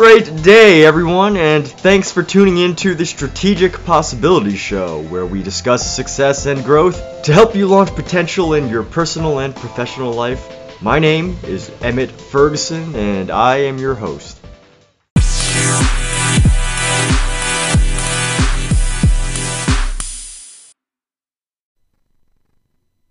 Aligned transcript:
Great 0.00 0.42
day, 0.42 0.86
everyone, 0.86 1.36
and 1.36 1.68
thanks 1.68 2.10
for 2.10 2.22
tuning 2.22 2.56
in 2.56 2.74
to 2.74 2.94
the 2.94 3.04
Strategic 3.04 3.84
Possibilities 3.84 4.58
Show, 4.58 5.02
where 5.02 5.26
we 5.26 5.42
discuss 5.42 5.94
success 5.94 6.46
and 6.46 6.64
growth 6.64 7.22
to 7.24 7.34
help 7.34 7.54
you 7.54 7.66
launch 7.66 7.90
potential 7.90 8.54
in 8.54 8.70
your 8.70 8.82
personal 8.82 9.40
and 9.40 9.54
professional 9.54 10.14
life. 10.14 10.80
My 10.80 11.00
name 11.00 11.36
is 11.42 11.70
Emmett 11.82 12.10
Ferguson, 12.10 12.94
and 12.96 13.30
I 13.30 13.56
am 13.56 13.76
your 13.76 13.94
host. 13.94 14.40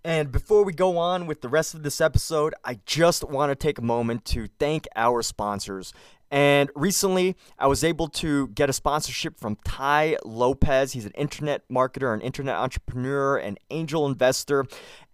And 0.02 0.32
before 0.32 0.64
we 0.64 0.72
go 0.72 0.98
on 0.98 1.28
with 1.28 1.40
the 1.40 1.48
rest 1.48 1.74
of 1.74 1.84
this 1.84 2.00
episode, 2.00 2.52
I 2.64 2.80
just 2.84 3.22
want 3.22 3.50
to 3.50 3.54
take 3.54 3.78
a 3.78 3.82
moment 3.82 4.24
to 4.26 4.48
thank 4.58 4.88
our 4.96 5.22
sponsors. 5.22 5.92
And 6.30 6.70
recently, 6.76 7.36
I 7.58 7.66
was 7.66 7.82
able 7.82 8.08
to 8.08 8.48
get 8.48 8.70
a 8.70 8.72
sponsorship 8.72 9.38
from 9.38 9.56
Tai 9.64 10.18
Lopez. 10.24 10.92
He's 10.92 11.06
an 11.06 11.12
internet 11.12 11.68
marketer, 11.68 12.14
an 12.14 12.20
internet 12.20 12.54
entrepreneur, 12.54 13.36
an 13.36 13.56
angel 13.70 14.06
investor. 14.06 14.64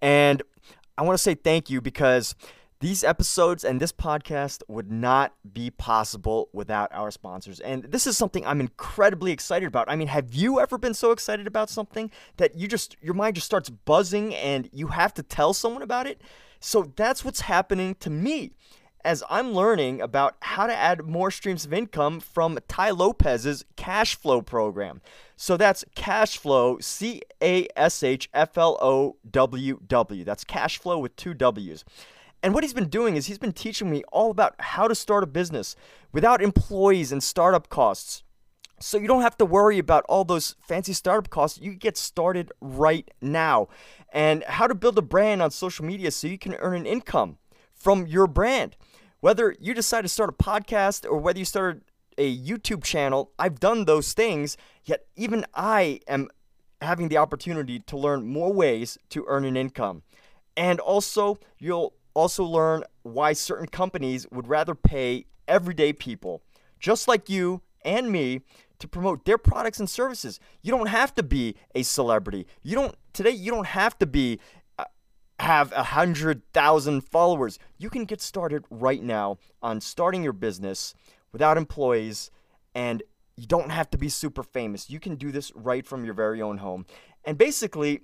And 0.03 0.43
I 0.99 1.03
want 1.03 1.15
to 1.15 1.23
say 1.23 1.35
thank 1.35 1.71
you 1.71 1.81
because 1.81 2.35
these 2.81 3.03
episodes 3.03 3.65
and 3.65 3.81
this 3.81 3.93
podcast 3.93 4.63
would 4.69 4.93
not 4.93 5.35
be 5.51 5.71
possible 5.71 6.51
without 6.53 6.93
our 6.93 7.11
sponsors. 7.11 7.61
And 7.61 7.85
this 7.85 8.07
is 8.07 8.19
something 8.19 8.47
I'm 8.47 8.61
incredibly 8.61 9.33
excited 9.33 9.67
about. 9.67 9.89
I 9.89 9.97
mean, 9.97 10.09
have 10.09 10.35
you 10.35 10.61
ever 10.61 10.77
been 10.77 10.93
so 10.93 11.11
excited 11.13 11.47
about 11.47 11.71
something 11.71 12.11
that 12.37 12.55
you 12.55 12.69
just 12.69 12.97
your 13.01 13.15
mind 13.15 13.37
just 13.37 13.47
starts 13.47 13.71
buzzing 13.71 14.35
and 14.35 14.69
you 14.73 14.89
have 14.89 15.15
to 15.15 15.23
tell 15.23 15.55
someone 15.55 15.83
about 15.83 16.07
it? 16.07 16.21
So 16.61 16.93
that's 16.97 17.25
what's 17.25 17.41
happening 17.43 17.95
to 18.01 18.11
me 18.11 18.53
as 19.07 19.23
I'm 19.31 19.53
learning 19.53 20.01
about 20.01 20.35
how 20.43 20.67
to 20.67 20.75
add 20.75 21.07
more 21.07 21.31
streams 21.31 21.65
of 21.65 21.73
income 21.73 22.19
from 22.19 22.59
Tai 22.67 22.91
Lopez's 22.91 23.65
cash 23.77 24.17
flow 24.17 24.43
program. 24.43 25.01
So 25.37 25.57
that's 25.57 25.85
cash 25.95 26.37
flow, 26.37 26.79
C 26.81 27.23
A 27.41 27.69
S 27.77 28.03
H 28.03 28.29
F 28.35 28.59
L 28.59 28.77
O 28.83 29.17
W 29.31 29.79
W. 29.87 30.25
That's 30.25 30.43
cash 30.43 30.79
flow 30.79 30.99
with 30.99 31.15
two 31.15 31.35
W's. 31.35 31.85
And 32.43 32.53
what 32.53 32.65
he's 32.65 32.75
been 32.75 32.89
doing 32.89 33.15
is 33.15 33.27
he's 33.27 33.39
been 33.39 33.53
teaching 33.53 33.89
me 33.89 34.03
all 34.11 34.33
about 34.33 34.57
how 34.59 34.89
to 34.89 34.95
start 34.95 35.23
a 35.23 35.29
business 35.29 35.77
without 36.13 36.43
employees 36.43 37.13
and 37.13 37.23
startup 37.23 37.69
costs. 37.69 38.25
So 38.81 38.99
you 38.99 39.07
don't 39.07 39.23
have 39.23 39.39
to 39.39 39.47
worry 39.47 39.79
about 39.79 40.05
all 40.09 40.25
those 40.25 40.57
fancy 40.61 40.93
startup 40.93 41.31
costs. 41.31 41.61
You 41.61 41.75
get 41.75 41.97
started 41.97 42.51
right 42.61 43.09
now. 43.21 43.69
And 44.13 44.43
how 44.45 44.67
to 44.67 44.75
build 44.75 44.99
a 44.99 45.03
brand 45.03 45.43
on 45.43 45.53
social 45.53 45.85
media 45.85 46.11
so 46.11 46.27
you 46.27 46.39
can 46.39 46.55
earn 46.55 46.75
an 46.75 46.87
income 46.87 47.39
from 47.73 48.07
your 48.07 48.27
brand. 48.27 48.77
Whether 49.27 49.57
you 49.59 49.75
decide 49.75 50.03
to 50.03 50.09
start 50.09 50.31
a 50.31 50.33
podcast 50.33 51.05
or 51.05 51.19
whether 51.19 51.41
you 51.41 51.45
start 51.45 51.83
a 52.17 52.39
YouTube 52.39 52.85
channel, 52.85 53.33
I've 53.41 53.59
done 53.59 53.85
those 53.85 54.13
things, 54.13 54.57
yet 54.85 55.07
even 55.17 55.45
I 55.53 55.99
am 56.07 56.29
having 56.81 57.09
the 57.09 57.17
opportunity 57.17 57.81
to 57.81 57.97
learn 57.97 58.25
more 58.25 58.53
ways 58.53 58.99
to 59.09 59.25
earn 59.27 59.45
an 59.45 59.57
income. 59.57 60.05
And 60.57 60.79
also, 60.79 61.41
you'll 61.59 61.95
also 62.15 62.45
learn 62.45 62.85
why 63.03 63.33
certain 63.33 63.67
companies 63.67 64.29
would 64.31 64.47
rather 64.47 64.77
pay 64.77 65.27
everyday 65.49 65.93
people, 65.93 66.45
just 66.79 67.09
like 67.09 67.29
you 67.29 67.63
and 67.85 68.13
me, 68.13 68.43
to 68.79 68.87
promote 68.87 69.25
their 69.25 69.39
products 69.39 69.81
and 69.81 69.91
services. 69.91 70.39
You 70.63 70.71
don't 70.71 70.87
have 70.87 71.13
to 71.17 71.25
be 71.25 71.57
a 71.75 71.83
celebrity. 71.83 72.47
You 72.63 72.77
don't 72.77 72.95
today. 73.13 73.31
You 73.31 73.51
don't 73.51 73.67
have 73.67 73.99
to 73.99 74.07
be 74.07 74.39
have 75.39 75.73
a 75.73 75.83
hundred 75.83 76.43
thousand 76.53 77.03
followers. 77.03 77.59
You 77.79 77.91
can 77.91 78.05
get 78.05 78.21
started 78.21 78.65
right 78.71 79.03
now 79.03 79.39
on 79.63 79.81
starting 79.81 80.23
your 80.23 80.33
business 80.33 80.95
without 81.33 81.59
employees, 81.59 82.31
and 82.75 83.03
you 83.37 83.47
don't 83.47 83.71
have 83.71 83.91
to 83.91 83.99
be 83.99 84.09
super 84.09 84.43
famous. 84.43 84.89
You 84.89 84.99
can 84.99 85.17
do 85.17 85.31
this 85.31 85.53
right 85.55 85.87
from 85.87 86.05
your 86.05 86.15
very 86.15 86.41
own 86.41 86.59
home. 86.59 86.87
And 87.25 87.37
basically, 87.37 88.03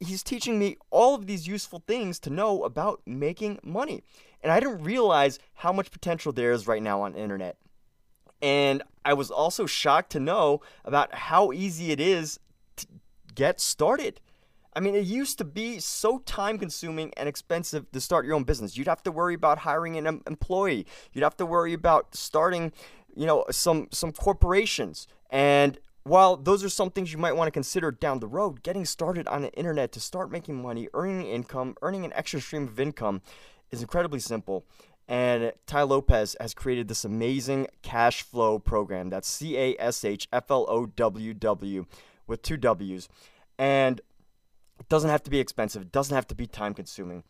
he's 0.00 0.22
teaching 0.22 0.58
me 0.58 0.76
all 0.90 1.14
of 1.14 1.26
these 1.26 1.46
useful 1.46 1.82
things 1.86 2.18
to 2.20 2.30
know 2.30 2.64
about 2.64 3.02
making 3.04 3.58
money. 3.62 4.02
And 4.42 4.52
I 4.52 4.60
didn't 4.60 4.84
realize 4.84 5.38
how 5.54 5.72
much 5.72 5.90
potential 5.90 6.32
there 6.32 6.52
is 6.52 6.66
right 6.66 6.82
now 6.82 7.02
on 7.02 7.14
internet. 7.14 7.56
And 8.40 8.82
I 9.04 9.14
was 9.14 9.30
also 9.30 9.66
shocked 9.66 10.10
to 10.12 10.20
know 10.20 10.60
about 10.84 11.14
how 11.14 11.52
easy 11.52 11.90
it 11.90 12.00
is 12.00 12.38
to 12.76 12.86
get 13.34 13.60
started. 13.60 14.20
I 14.78 14.80
mean, 14.80 14.94
it 14.94 15.06
used 15.06 15.38
to 15.38 15.44
be 15.44 15.80
so 15.80 16.20
time 16.20 16.56
consuming 16.56 17.12
and 17.16 17.28
expensive 17.28 17.90
to 17.90 18.00
start 18.00 18.24
your 18.24 18.36
own 18.36 18.44
business. 18.44 18.76
You'd 18.76 18.86
have 18.86 19.02
to 19.02 19.10
worry 19.10 19.34
about 19.34 19.58
hiring 19.58 19.96
an 19.96 20.22
employee. 20.24 20.86
You'd 21.12 21.24
have 21.24 21.36
to 21.38 21.46
worry 21.46 21.72
about 21.72 22.14
starting, 22.14 22.70
you 23.16 23.26
know, 23.26 23.44
some 23.50 23.88
some 23.90 24.12
corporations. 24.12 25.08
And 25.30 25.80
while 26.04 26.36
those 26.36 26.62
are 26.62 26.68
some 26.68 26.90
things 26.90 27.12
you 27.12 27.18
might 27.18 27.32
want 27.32 27.48
to 27.48 27.50
consider 27.50 27.90
down 27.90 28.20
the 28.20 28.28
road, 28.28 28.62
getting 28.62 28.84
started 28.84 29.26
on 29.26 29.42
the 29.42 29.52
internet 29.54 29.90
to 29.94 30.00
start 30.00 30.30
making 30.30 30.62
money, 30.62 30.86
earning 30.94 31.26
income, 31.26 31.74
earning 31.82 32.04
an 32.04 32.12
extra 32.12 32.40
stream 32.40 32.68
of 32.68 32.78
income 32.78 33.20
is 33.72 33.82
incredibly 33.82 34.20
simple. 34.20 34.64
And 35.08 35.54
Tai 35.66 35.82
Lopez 35.82 36.36
has 36.38 36.54
created 36.54 36.86
this 36.86 37.04
amazing 37.04 37.66
cash 37.82 38.22
flow 38.22 38.60
program. 38.60 39.10
That's 39.10 39.26
C 39.26 39.56
A 39.56 39.74
S 39.80 40.04
H 40.04 40.28
F 40.32 40.52
L 40.52 40.66
O 40.68 40.86
W 40.86 41.34
W 41.34 41.86
with 42.28 42.42
two 42.42 42.56
W's. 42.56 43.08
And 43.58 44.00
it 44.78 44.88
doesn't 44.88 45.10
have 45.10 45.22
to 45.24 45.30
be 45.30 45.40
expensive, 45.40 45.82
it 45.82 45.92
doesn't 45.92 46.14
have 46.14 46.26
to 46.28 46.34
be 46.34 46.46
time 46.46 46.74
consuming. 46.74 47.24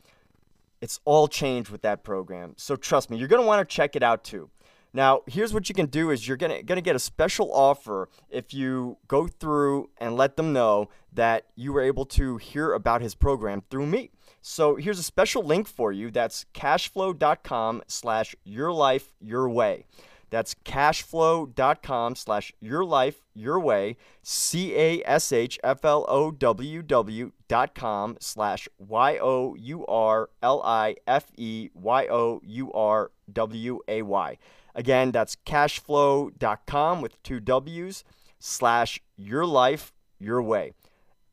It's 0.81 1.01
all 1.05 1.27
changed 1.27 1.71
with 1.71 1.83
that 1.83 2.05
program. 2.05 2.55
So 2.57 2.77
trust 2.77 3.11
me, 3.11 3.17
you're 3.17 3.29
going 3.29 3.43
to 3.43 3.47
want 3.47 3.69
to 3.69 3.75
check 3.75 3.97
it 3.97 4.03
out 4.03 4.23
too. 4.23 4.51
Now, 4.93 5.21
here's 5.27 5.53
what 5.53 5.69
you 5.69 5.75
can 5.75 5.87
do 5.87 6.11
is 6.11 6.27
you're 6.27 6.37
going 6.37 6.65
to 6.65 6.81
get 6.81 6.97
a 6.97 6.99
special 6.99 7.53
offer 7.53 8.09
if 8.31 8.55
you 8.55 8.97
go 9.07 9.27
through 9.27 9.91
and 9.99 10.17
let 10.17 10.37
them 10.37 10.53
know 10.53 10.89
that 11.13 11.47
you 11.57 11.73
were 11.73 11.83
able 11.83 12.07
to 12.07 12.37
hear 12.39 12.73
about 12.73 13.03
his 13.03 13.15
program 13.15 13.63
through 13.71 13.87
me. 13.87 14.11
So 14.41 14.77
here's 14.77 14.99
a 14.99 15.03
special 15.03 15.43
link 15.43 15.69
for 15.69 15.93
you. 15.93 16.11
That's 16.11 16.47
cashflow.com 16.55 17.83
slash 17.87 18.35
your 18.45 18.73
life 18.73 19.13
your 19.21 19.49
way. 19.51 19.85
That's 20.31 20.55
cashflow.com 20.55 22.15
slash 22.15 22.53
your 22.61 22.85
life 22.85 23.25
your 23.35 23.61
way. 23.61 23.97
C 24.23 24.75
A 24.75 25.03
S 25.05 25.33
H 25.33 25.59
F 25.63 25.85
L 25.85 26.05
O 26.09 26.31
W 26.31 26.83
W 26.83 27.33
dot 27.49 27.75
com 27.75 28.17
slash 28.21 28.69
Y 28.79 29.19
O 29.19 29.55
U 29.55 29.87
R 29.87 30.31
L 30.43 30.63
I 30.63 30.97
F 31.07 31.27
E 31.37 31.71
Y 31.75 32.07
O 32.07 32.41
U 32.45 32.73
R 32.73 33.11
W 33.33 33.81
A 33.89 34.03
Y. 34.03 34.39
Again, 34.75 35.11
that's 35.11 35.37
cashflow.com 35.47 37.01
with 37.01 37.23
two 37.23 37.41
W's 37.41 38.05
slash 38.39 39.01
your 39.17 39.45
life 39.45 39.93
your 40.21 40.43
way. 40.43 40.73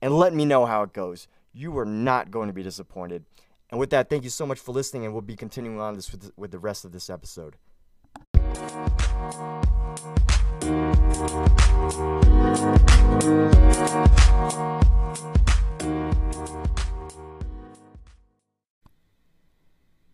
And 0.01 0.17
let 0.17 0.33
me 0.33 0.45
know 0.45 0.65
how 0.65 0.83
it 0.83 0.93
goes. 0.93 1.27
You 1.53 1.77
are 1.77 1.85
not 1.85 2.31
going 2.31 2.47
to 2.47 2.53
be 2.53 2.63
disappointed. 2.63 3.25
And 3.69 3.79
with 3.79 3.89
that, 3.89 4.09
thank 4.09 4.23
you 4.23 4.29
so 4.29 4.45
much 4.45 4.59
for 4.59 4.71
listening, 4.71 5.05
and 5.05 5.13
we'll 5.13 5.21
be 5.21 5.35
continuing 5.35 5.79
on 5.79 5.95
this 5.95 6.11
with 6.11 6.31
with 6.37 6.51
the 6.51 6.59
rest 6.59 6.85
of 6.85 6.91
this 6.91 7.09
episode. 7.09 7.55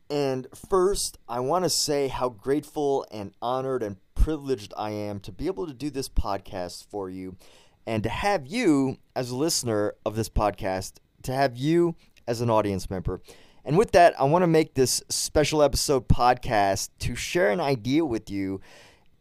And 0.10 0.48
first, 0.70 1.18
I 1.30 1.40
want 1.40 1.64
to 1.64 1.70
say 1.70 2.10
how 2.10 2.28
grateful 2.28 3.06
and 3.12 3.34
honored 3.42 3.82
and 3.82 3.96
privileged 4.14 4.74
I 4.76 4.92
am 4.92 5.22
to 5.22 5.32
be 5.32 5.48
able 5.48 5.68
to 5.68 5.74
do 5.74 5.90
this 5.90 6.10
podcast 6.10 6.86
for 6.88 7.10
you 7.10 7.38
and 7.88 8.04
to 8.04 8.10
have 8.10 8.46
you 8.46 8.98
as 9.16 9.32
a 9.32 9.36
listener 9.36 9.94
of 10.06 10.18
this 10.18 10.28
podcast, 10.28 10.96
to 11.24 11.32
have 11.32 11.58
you 11.58 11.96
as 12.28 12.42
an 12.42 12.50
audience 12.50 12.90
member. 12.90 13.22
And 13.64 13.78
with 13.78 13.92
that, 13.92 14.20
I 14.20 14.26
want 14.26 14.44
to 14.44 14.48
make 14.48 14.74
this 14.74 15.02
special 15.08 15.64
episode 15.64 16.10
podcast 16.10 16.90
to 17.00 17.16
share 17.16 17.50
an 17.50 17.62
idea 17.62 18.04
with 18.04 18.30
you 18.30 18.60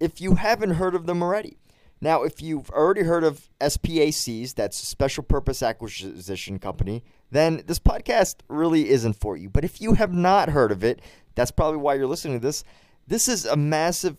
if 0.01 0.21
you 0.21 0.35
haven't 0.35 0.71
heard 0.71 0.97
of 0.97 1.07
them 1.07 1.23
already. 1.23 1.60
Now, 2.01 2.23
if 2.23 2.41
you've 2.41 2.71
already 2.71 3.03
heard 3.03 3.25
of 3.25 3.49
SPACs, 3.61 4.55
that's 4.55 4.83
a 4.83 4.87
Special 4.87 5.23
Purpose 5.23 5.63
Acquisition 5.63 6.59
Company, 6.59 7.05
then 7.31 7.63
this 7.67 7.79
podcast 7.79 8.37
really 8.49 8.89
isn't 8.89 9.15
for 9.15 9.37
you. 9.37 9.51
But 9.51 9.65
if 9.65 9.81
you 9.81 9.95
have 9.95 10.13
not 10.13 10.49
heard 10.49 10.73
of 10.73 10.83
it, 10.83 11.03
that's 11.35 11.51
probably 11.51 11.79
why 11.79 11.95
you're 11.95 12.07
listening 12.07 12.41
to 12.41 12.47
this. 12.47 12.65
This 13.07 13.29
is 13.29 13.45
a 13.45 13.57
massive 13.57 14.17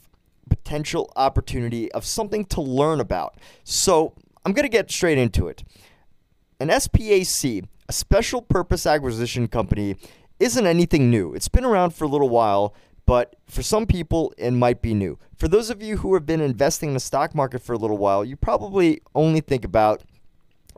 potential 0.49 1.11
opportunity 1.15 1.91
of 1.93 2.05
something 2.05 2.45
to 2.45 2.61
learn 2.61 2.99
about. 2.99 3.39
So 3.63 4.13
I'm 4.45 4.53
going 4.53 4.65
to 4.65 4.69
get 4.69 4.91
straight 4.91 5.17
into 5.17 5.47
it. 5.47 5.63
An 6.59 6.67
SPAC, 6.69 7.65
a 7.89 7.93
Special 7.93 8.41
Purpose 8.41 8.85
Acquisition 8.85 9.47
Company, 9.47 9.95
isn't 10.39 10.67
anything 10.67 11.09
new. 11.09 11.33
It's 11.33 11.47
been 11.47 11.65
around 11.65 11.95
for 11.95 12.05
a 12.05 12.07
little 12.07 12.29
while, 12.29 12.75
but 13.11 13.35
for 13.45 13.61
some 13.61 13.85
people, 13.85 14.33
it 14.37 14.51
might 14.51 14.81
be 14.81 14.93
new. 14.93 15.19
For 15.35 15.49
those 15.49 15.69
of 15.69 15.83
you 15.83 15.97
who 15.97 16.13
have 16.13 16.25
been 16.25 16.39
investing 16.39 16.91
in 16.91 16.93
the 16.93 17.01
stock 17.01 17.35
market 17.35 17.61
for 17.61 17.73
a 17.73 17.77
little 17.77 17.97
while, 17.97 18.23
you 18.23 18.37
probably 18.37 19.01
only 19.13 19.41
think 19.41 19.65
about 19.65 20.01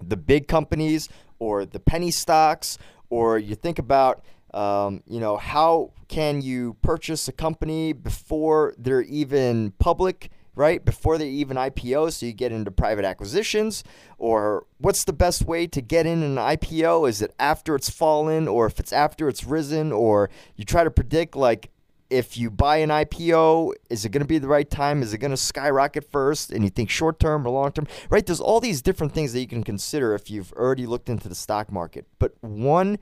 the 0.02 0.18
big 0.18 0.48
companies 0.48 1.10
or 1.38 1.64
the 1.64 1.80
penny 1.80 2.10
stocks, 2.10 2.80
or 3.12 3.38
you 3.38 3.54
think 3.54 3.78
about 3.78 4.16
Um, 4.52 5.02
you 5.08 5.20
know, 5.20 5.38
how 5.38 5.92
can 6.08 6.42
you 6.42 6.76
purchase 6.82 7.28
a 7.28 7.32
company 7.32 7.94
before 7.94 8.74
they're 8.80 9.02
even 9.04 9.72
public? 9.78 10.32
right? 10.56 10.86
Before 10.86 11.18
they 11.18 11.30
even 11.30 11.58
IPO, 11.58 12.12
so 12.14 12.26
you 12.28 12.34
get 12.34 12.52
into 12.52 12.72
private 12.72 13.06
acquisitions? 13.06 13.84
Or 14.18 14.66
what's 14.78 15.04
the 15.04 15.14
best 15.14 15.46
way 15.46 15.66
to 15.68 15.82
get 15.82 16.06
in 16.06 16.22
an 16.22 16.36
IPO? 16.36 17.10
Is 17.10 17.22
it 17.22 17.34
after 17.40 17.76
it's 17.76 17.90
fallen, 17.90 18.48
or 18.48 18.68
if 18.68 18.80
it's 18.80 18.94
after 18.94 19.28
it's 19.28 19.44
risen, 19.44 19.92
or 19.92 20.30
you 20.56 20.64
try 20.64 20.84
to 20.84 20.92
predict, 20.92 21.36
like, 21.36 21.72
if 22.14 22.38
you 22.38 22.52
buy 22.52 22.78
an 22.78 22.90
IPO, 22.90 23.74
is 23.90 24.06
it 24.06 24.10
going 24.10 24.22
to 24.22 24.28
be 24.28 24.38
the 24.38 24.48
right 24.48 24.70
time? 24.70 25.02
Is 25.02 25.14
it 25.14 25.18
going 25.18 25.32
to 25.32 25.38
skyrocket 25.38 26.12
first? 26.12 26.52
And 26.52 26.64
you 26.64 26.70
think 26.70 26.90
short 26.90 27.20
term 27.20 27.46
or 27.46 27.50
long 27.50 27.72
term, 27.72 27.88
right? 28.10 28.26
There's 28.26 28.40
all 28.40 28.60
these 28.60 28.82
different 28.82 29.14
things 29.14 29.34
that 29.34 29.40
you 29.40 29.48
can 29.48 29.64
consider 29.64 30.14
if 30.14 30.30
you've 30.30 30.54
already 30.54 30.86
looked 30.86 31.10
into 31.10 31.28
the 31.28 31.36
stock 31.36 31.72
market. 31.72 32.06
But 32.20 32.36
one 32.42 33.00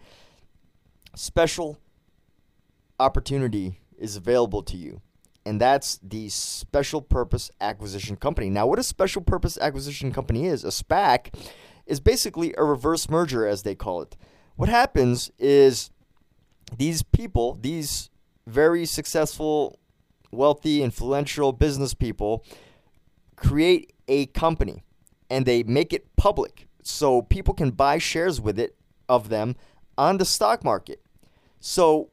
special 1.13 1.77
opportunity 2.99 3.81
is 3.97 4.15
available 4.15 4.63
to 4.63 4.77
you 4.77 5.01
and 5.45 5.59
that's 5.59 5.99
the 6.03 6.29
special 6.29 7.01
purpose 7.01 7.49
acquisition 7.59 8.15
company. 8.15 8.49
Now, 8.49 8.67
what 8.67 8.79
a 8.79 8.83
special 8.83 9.21
purpose 9.21 9.57
acquisition 9.57 10.11
company 10.11 10.45
is, 10.45 10.63
a 10.63 10.67
SPAC, 10.67 11.33
is 11.87 11.99
basically 11.99 12.53
a 12.57 12.63
reverse 12.63 13.09
merger, 13.09 13.47
as 13.47 13.63
they 13.63 13.73
call 13.73 14.01
it. 14.01 14.15
What 14.55 14.69
happens 14.69 15.31
is 15.39 15.89
these 16.77 17.01
people, 17.01 17.57
these 17.59 18.10
very 18.47 18.85
successful, 18.85 19.79
wealthy, 20.31 20.83
influential 20.83 21.51
business 21.51 21.93
people, 21.93 22.43
create 23.35 23.93
a 24.07 24.27
company 24.27 24.83
and 25.29 25.45
they 25.45 25.63
make 25.63 25.93
it 25.93 26.15
public 26.15 26.67
so 26.83 27.21
people 27.21 27.53
can 27.53 27.71
buy 27.71 27.97
shares 27.97 28.41
with 28.41 28.59
it 28.59 28.75
of 29.07 29.29
them 29.29 29.55
on 29.97 30.17
the 30.17 30.25
stock 30.25 30.63
market. 30.63 31.01
So 31.59 32.09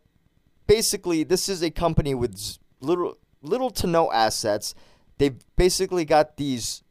basically, 0.67 1.25
this 1.25 1.49
is 1.49 1.63
a 1.63 1.71
company 1.71 2.15
with 2.15 2.59
little 2.81 3.19
little 3.43 3.71
to 3.71 3.87
no 3.87 4.13
assets. 4.13 4.75
They've 5.19 5.39
basically 5.57 6.05
got 6.05 6.37
these 6.37 6.83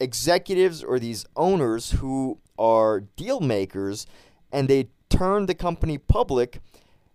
executives 0.00 0.82
or 0.82 0.98
these 0.98 1.26
owners 1.36 1.92
who 1.92 2.38
are 2.58 3.00
deal 3.00 3.40
makers 3.40 4.06
and 4.52 4.68
they 4.68 4.88
turn 5.08 5.46
the 5.46 5.54
company 5.54 5.98
public 5.98 6.60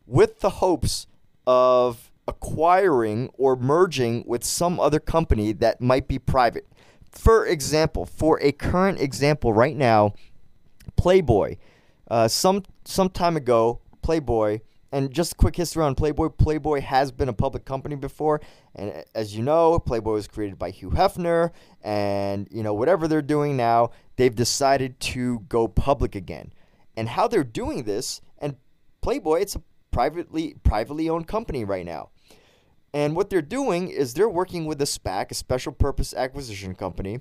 with 0.06 0.40
the 0.40 0.50
hopes 0.50 1.08
of 1.48 2.12
acquiring 2.28 3.30
or 3.38 3.56
merging 3.56 4.24
with 4.28 4.44
some 4.44 4.80
other 4.80 5.00
company 5.00 5.52
that 5.54 5.82
might 5.82 6.08
be 6.08 6.20
private. 6.20 6.68
For 7.12 7.46
example, 7.46 8.06
for 8.06 8.40
a 8.42 8.52
current 8.52 9.00
example 9.00 9.54
right 9.54 9.76
now, 9.76 10.14
Playboy. 10.96 11.58
Uh, 12.10 12.28
some 12.28 12.64
some 12.86 13.10
time 13.10 13.38
ago, 13.38 13.82
Playboy 14.02 14.60
and 14.92 15.14
just 15.14 15.34
a 15.34 15.36
quick 15.36 15.56
history 15.56 15.84
on 15.84 15.96
Playboy. 15.96 16.30
Playboy 16.30 16.82
has 16.82 17.12
been 17.12 17.30
a 17.30 17.34
public 17.34 17.66
company 17.66 17.96
before, 17.96 18.42
and 18.76 19.04
as 19.14 19.36
you 19.36 19.44
know, 19.44 19.80
Playboy 19.80 20.14
was 20.14 20.28
created 20.28 20.58
by 20.58 20.72
Hugh 20.72 20.92
Hefner, 20.92 21.52
and 21.84 22.48
you 22.52 22.64
know 22.64 22.74
whatever 22.74 23.08
they're 23.08 23.22
doing 23.22 23.56
now, 23.56 23.92
they've 24.16 24.36
decided 24.36 25.00
to 25.00 25.40
go 25.42 25.68
public 25.68 26.16
again. 26.16 26.54
And 26.98 27.08
how 27.10 27.28
they're 27.28 27.44
doing 27.44 27.84
this, 27.84 28.22
and 28.40 28.56
Playboy, 29.02 29.42
it's 29.42 29.56
a 29.56 29.62
privately 29.92 30.56
privately 30.64 31.10
owned 31.10 31.28
company 31.28 31.64
right 31.66 31.86
now. 31.86 32.10
And 32.94 33.16
what 33.16 33.30
they're 33.30 33.42
doing 33.42 33.90
is 33.90 34.14
they're 34.14 34.30
working 34.30 34.66
with 34.66 34.82
a 34.82 34.86
SPAC, 34.86 35.32
a 35.32 35.36
special 35.36 35.72
purpose 35.72 36.14
acquisition 36.14 36.74
company. 36.74 37.20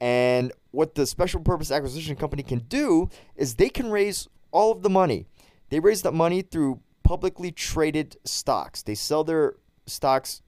And 0.00 0.52
what 0.70 0.94
the 0.94 1.06
special 1.06 1.40
purpose 1.40 1.70
acquisition 1.70 2.16
company 2.16 2.42
can 2.42 2.60
do 2.60 3.10
is 3.36 3.54
they 3.54 3.68
can 3.68 3.90
raise 3.90 4.28
all 4.50 4.72
of 4.72 4.82
the 4.82 4.90
money. 4.90 5.26
They 5.68 5.80
raise 5.80 6.02
that 6.02 6.12
money 6.12 6.42
through 6.42 6.80
publicly 7.02 7.52
traded 7.52 8.16
stocks. 8.24 8.82
They 8.82 8.94
sell 8.94 9.24
their 9.24 9.56
stocks 9.86 10.40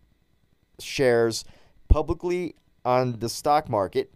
shares 0.78 1.44
publicly 1.88 2.54
on 2.84 3.18
the 3.18 3.28
stock 3.28 3.68
market 3.68 4.12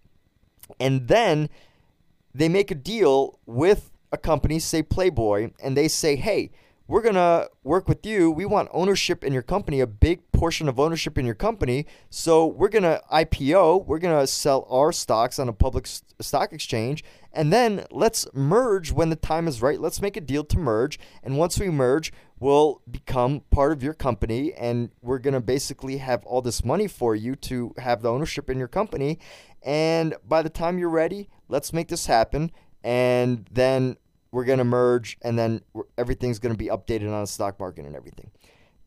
and 0.79 1.09
then 1.09 1.49
they 2.35 2.49
make 2.49 2.71
a 2.71 2.75
deal 2.75 3.39
with 3.47 3.91
a 4.13 4.19
company, 4.19 4.59
say 4.59 4.83
Playboy, 4.83 5.51
and 5.63 5.77
they 5.77 5.89
say, 5.89 6.17
"Hey, 6.17 6.51
we're 6.91 7.03
going 7.03 7.15
to 7.15 7.49
work 7.63 7.89
with 7.89 8.05
you. 8.05 8.33
We 8.33 8.45
want 8.45 8.69
ownership 8.73 9.23
in 9.23 9.33
your 9.33 9.43
company, 9.43 9.79
a 9.79 9.87
big 9.87 10.33
portion 10.33 10.69
of 10.69 10.81
ownership 10.81 11.17
in 11.17 11.25
your 11.25 11.37
company. 11.37 11.87
So 12.11 12.45
we're 12.47 12.69
going 12.69 12.83
to 12.83 13.01
IPO, 13.13 13.87
we're 13.87 14.01
going 14.01 14.19
to 14.19 14.27
sell 14.27 14.67
our 14.69 14.91
stocks 14.91 15.39
on 15.39 15.49
a 15.49 15.53
public 15.53 15.87
stock 15.87 16.53
exchange, 16.53 17.05
and 17.33 17.53
then 17.53 17.85
let's 17.93 18.27
merge 18.35 18.91
when 18.91 19.09
the 19.09 19.15
time 19.15 19.47
is 19.47 19.63
right. 19.63 19.81
Let's 19.81 20.03
make 20.03 20.17
a 20.17 20.21
deal 20.21 20.43
to 20.43 20.59
merge. 20.59 20.99
And 21.23 21.39
once 21.39 21.61
we 21.61 21.71
merge, 21.71 22.13
we'll 22.41 22.83
become 22.91 23.43
part 23.53 23.71
of 23.71 23.85
your 23.85 23.95
company, 23.95 24.53
and 24.55 24.91
we're 25.01 25.21
going 25.21 25.35
to 25.35 25.41
basically 25.41 25.99
have 25.99 26.25
all 26.25 26.43
this 26.43 26.65
money 26.65 26.89
for 26.89 27.15
you 27.15 27.37
to 27.37 27.73
have 27.79 28.03
the 28.03 28.11
ownership 28.11 28.51
in 28.51 28.59
your 28.59 28.67
company. 28.67 29.21
And 29.63 30.17
by 30.27 30.43
the 30.43 30.51
time 30.51 30.77
you're 30.77 30.91
ready, 30.91 31.29
let's 31.47 31.73
make 31.73 31.87
this 31.87 32.07
happen. 32.07 32.51
And 32.83 33.47
then 33.49 33.97
we're 34.33 34.45
going 34.45 34.59
to 34.59 34.65
merge, 34.65 35.19
and 35.23 35.39
then 35.39 35.63
everything's 35.99 36.39
going 36.39 36.55
to 36.55 36.59
be 36.59 36.67
updated 36.69 37.13
on 37.13 37.21
the 37.21 37.27
stock 37.27 37.59
market 37.59 37.85
and 37.85 37.97
everything. 37.97 38.31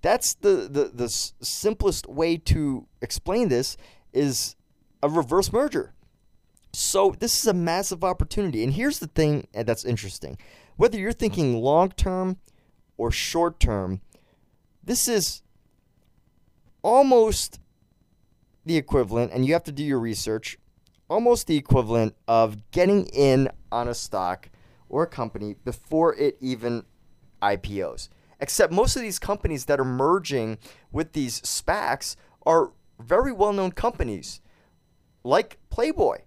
That's 0.02 0.36
the, 0.36 0.70
the, 0.70 0.92
the 0.94 1.10
simplest 1.10 2.08
way 2.08 2.38
to 2.38 2.88
explain 3.02 3.50
this 3.50 3.78
is 4.12 4.56
a 5.02 5.10
reverse 5.10 5.52
merger. 5.52 5.94
So 6.74 7.16
this 7.20 7.40
is 7.40 7.48
a 7.48 7.54
massive 7.54 8.04
opportunity. 8.04 8.64
And 8.64 8.74
here's 8.74 9.00
the 9.00 9.08
thing 9.08 9.48
eh, 9.54 9.64
that's 9.64 9.86
interesting. 9.86 10.38
Whether 10.76 10.98
you're 10.98 11.12
thinking 11.12 11.62
long 11.62 11.90
term 11.92 12.38
or 12.98 13.12
short 13.12 13.60
term, 13.60 14.02
this 14.84 15.08
is 15.08 15.44
almost 16.82 17.60
the 18.66 18.78
equivalent, 18.78 19.32
and 19.32 19.46
you 19.46 19.54
have 19.54 19.64
to 19.66 19.72
do 19.72 19.84
your 19.84 20.00
research, 20.00 20.58
almost 21.10 21.48
the 21.48 21.58
equivalent 21.58 22.16
of 22.28 22.72
getting 22.72 23.06
in 23.08 23.50
on 23.72 23.88
a 23.88 23.94
stock 23.94 24.50
or 24.94 25.04
a 25.04 25.08
company 25.08 25.56
before 25.66 26.14
it 26.14 26.38
even 26.40 26.86
IPOs. 27.42 28.10
Except 28.40 28.72
most 28.72 28.96
of 28.96 29.02
these 29.02 29.18
companies 29.18 29.66
that 29.66 29.80
are 29.80 29.86
merging 29.86 30.60
with 30.92 31.14
these 31.14 31.42
SPACs 31.42 32.16
are 32.46 32.72
very 33.00 33.32
well 33.32 33.54
known 33.54 33.72
companies 33.72 34.40
like 35.24 35.58
Playboy. 35.72 36.20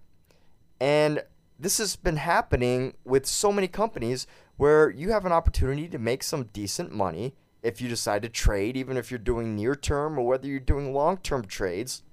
And 0.81 1.23
this 1.57 1.77
has 1.77 1.95
been 1.95 2.17
happening 2.17 2.95
with 3.05 3.25
so 3.25 3.53
many 3.53 3.69
companies 3.69 4.27
where 4.57 4.89
you 4.89 5.11
have 5.11 5.25
an 5.25 5.31
opportunity 5.31 5.87
to 5.87 5.97
make 5.97 6.21
some 6.21 6.49
decent 6.51 6.91
money 6.91 7.35
if 7.63 7.79
you 7.79 7.87
decide 7.87 8.21
to 8.23 8.29
trade, 8.29 8.75
even 8.75 8.97
if 8.97 9.09
you're 9.09 9.17
doing 9.17 9.55
near 9.55 9.75
term 9.75 10.19
or 10.19 10.27
whether 10.27 10.45
you're 10.45 10.59
doing 10.59 10.93
long 10.93 11.17
term 11.17 11.45
trades, 11.45 12.03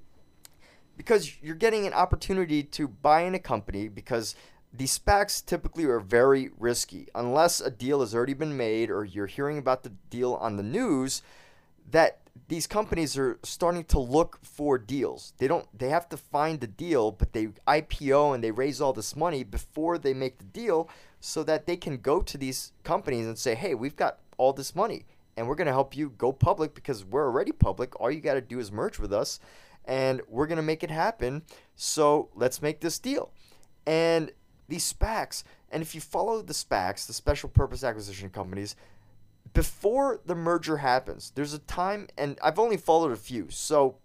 because 0.97 1.43
you're 1.43 1.57
getting 1.57 1.85
an 1.85 1.93
opportunity 1.93 2.63
to 2.63 2.87
buy 2.87 3.23
in 3.23 3.35
a 3.35 3.41
company 3.41 3.89
because 3.89 4.37
these 4.77 4.99
SPACs 4.99 5.45
typically 5.45 5.85
are 5.85 6.01
very 6.01 6.51
risky. 6.59 7.07
Unless 7.15 7.61
a 7.61 7.71
deal 7.71 8.01
has 8.01 8.15
already 8.15 8.35
been 8.35 8.57
made 8.57 8.91
or 8.91 9.05
you're 9.05 9.27
hearing 9.27 9.57
about 9.57 9.85
the 9.85 9.93
deal 10.11 10.35
on 10.35 10.57
the 10.57 10.65
news, 10.65 11.23
that 11.91 12.19
these 12.49 12.67
companies 12.67 13.17
are 13.17 13.39
starting 13.45 13.85
to 13.85 14.01
look 14.01 14.41
for 14.43 14.77
deals. 14.77 15.33
They 15.39 15.47
don't 15.47 15.67
they 15.79 15.91
have 15.91 16.09
to 16.09 16.17
find 16.17 16.61
the 16.61 16.67
deal, 16.67 17.13
but 17.13 17.33
they 17.33 17.49
IPO 17.69 18.35
and 18.35 18.43
they 18.43 18.51
raise 18.51 18.81
all 18.81 18.93
this 18.93 19.15
money 19.15 19.45
before 19.45 19.97
they 19.97 20.13
make 20.13 20.39
the 20.39 20.45
deal 20.45 20.89
so 21.21 21.45
that 21.45 21.67
they 21.67 21.77
can 21.77 21.99
go 21.99 22.21
to 22.21 22.37
these 22.37 22.73
companies 22.83 23.27
and 23.27 23.39
say, 23.39 23.55
"Hey, 23.55 23.75
we've 23.75 23.97
got 23.97 24.19
all 24.37 24.53
this 24.53 24.75
money 24.75 25.07
and 25.37 25.47
we're 25.47 25.55
going 25.55 25.67
to 25.67 25.73
help 25.73 25.97
you 25.97 26.11
go 26.11 26.33
public 26.33 26.75
because 26.75 27.05
we're 27.05 27.27
already 27.27 27.53
public. 27.53 27.99
All 28.01 28.11
you 28.11 28.21
got 28.21 28.35
to 28.35 28.41
do 28.41 28.59
is 28.59 28.73
merge 28.73 28.99
with 28.99 29.13
us 29.13 29.39
and 29.85 30.21
we're 30.29 30.47
going 30.47 30.57
to 30.57 30.63
make 30.63 30.83
it 30.83 30.91
happen. 30.91 31.43
So, 31.77 32.31
let's 32.35 32.61
make 32.61 32.81
this 32.81 32.99
deal." 32.99 33.31
And 33.87 34.33
these 34.69 34.93
SPACs, 34.93 35.45
and 35.71 35.83
if 35.83 35.95
you 35.95 36.01
follow 36.01 36.43
the 36.43 36.53
SPACs, 36.53 37.07
the 37.07 37.13
special 37.13 37.49
purpose 37.49 37.85
acquisition 37.85 38.31
companies, 38.31 38.77
before 39.53 40.21
the 40.25 40.35
merger 40.35 40.79
happens, 40.79 41.33
there's 41.35 41.55
a 41.55 41.59
time, 41.61 42.09
and 42.17 42.39
I've 42.43 42.59
only 42.59 42.77
followed 42.77 43.13
a 43.13 43.17
few, 43.17 43.49
so 43.51 43.97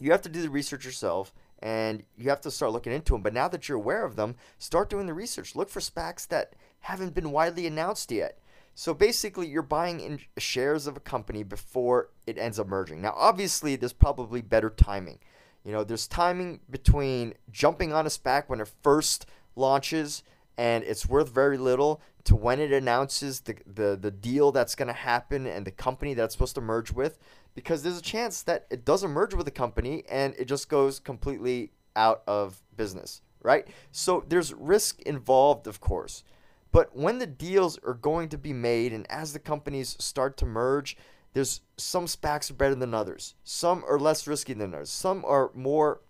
you 0.00 0.10
have 0.10 0.22
to 0.22 0.28
do 0.28 0.42
the 0.42 0.50
research 0.50 0.84
yourself 0.84 1.32
and 1.62 2.02
you 2.16 2.28
have 2.28 2.40
to 2.40 2.50
start 2.50 2.72
looking 2.72 2.92
into 2.92 3.12
them. 3.12 3.22
But 3.22 3.32
now 3.32 3.46
that 3.48 3.68
you're 3.68 3.78
aware 3.78 4.04
of 4.04 4.16
them, 4.16 4.34
start 4.58 4.90
doing 4.90 5.06
the 5.06 5.14
research. 5.14 5.54
Look 5.54 5.70
for 5.70 5.80
SPACs 5.80 6.26
that 6.28 6.54
haven't 6.80 7.14
been 7.14 7.30
widely 7.30 7.66
announced 7.68 8.10
yet. 8.10 8.38
So 8.74 8.94
basically, 8.94 9.46
you're 9.46 9.62
buying 9.62 10.00
in 10.00 10.18
shares 10.38 10.86
of 10.86 10.96
a 10.96 11.00
company 11.00 11.44
before 11.44 12.08
it 12.26 12.38
ends 12.38 12.58
up 12.58 12.66
merging. 12.66 13.00
Now, 13.00 13.14
obviously, 13.16 13.76
there's 13.76 13.92
probably 13.92 14.40
better 14.40 14.70
timing. 14.70 15.20
You 15.64 15.72
know, 15.72 15.84
there's 15.84 16.08
timing 16.08 16.60
between 16.68 17.34
jumping 17.52 17.92
on 17.92 18.06
a 18.06 18.08
SPAC 18.08 18.44
when 18.48 18.60
it 18.60 18.72
first 18.82 19.26
launches 19.56 20.22
and 20.58 20.84
it's 20.84 21.08
worth 21.08 21.28
very 21.30 21.56
little 21.56 22.00
to 22.24 22.36
when 22.36 22.60
it 22.60 22.72
announces 22.72 23.40
the, 23.40 23.56
the, 23.66 23.98
the 24.00 24.10
deal 24.10 24.52
that's 24.52 24.74
going 24.74 24.88
to 24.88 24.94
happen 24.94 25.46
and 25.46 25.66
the 25.66 25.70
company 25.70 26.14
that's 26.14 26.34
supposed 26.34 26.54
to 26.54 26.60
merge 26.60 26.92
with 26.92 27.18
because 27.54 27.82
there's 27.82 27.98
a 27.98 28.02
chance 28.02 28.42
that 28.42 28.66
it 28.70 28.84
doesn't 28.84 29.10
merge 29.10 29.34
with 29.34 29.46
the 29.46 29.52
company 29.52 30.04
and 30.08 30.34
it 30.38 30.46
just 30.46 30.68
goes 30.68 30.98
completely 30.98 31.72
out 31.96 32.22
of 32.26 32.62
business, 32.76 33.22
right? 33.42 33.66
So 33.90 34.24
there's 34.28 34.52
risk 34.54 35.02
involved, 35.02 35.66
of 35.66 35.80
course. 35.80 36.24
But 36.70 36.96
when 36.96 37.18
the 37.18 37.26
deals 37.26 37.78
are 37.84 37.94
going 37.94 38.30
to 38.30 38.38
be 38.38 38.52
made 38.52 38.92
and 38.92 39.10
as 39.10 39.32
the 39.32 39.38
companies 39.38 39.96
start 39.98 40.36
to 40.38 40.46
merge, 40.46 40.96
there's 41.34 41.60
some 41.76 42.06
SPACs 42.06 42.50
are 42.50 42.54
better 42.54 42.74
than 42.74 42.94
others. 42.94 43.34
Some 43.44 43.84
are 43.86 43.98
less 43.98 44.26
risky 44.26 44.54
than 44.54 44.74
others. 44.74 44.90
Some 44.90 45.24
are 45.26 45.50
more 45.54 46.00